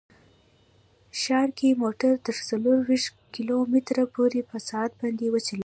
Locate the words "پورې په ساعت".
4.15-4.91